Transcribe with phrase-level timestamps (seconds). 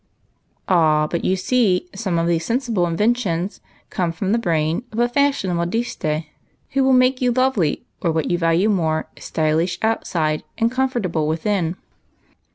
[0.67, 3.61] "Ah, but you see some of these sensible inventions
[3.91, 6.23] come from the brain of a fashionable modiste,
[6.71, 11.27] who will make you lovely, or what you value more, —* stylish' outside and comfortable
[11.27, 11.75] within.